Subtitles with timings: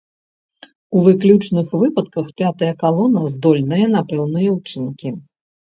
[0.99, 5.09] У выключных выпадках пятая калона здольная на пэўныя ўчынкі.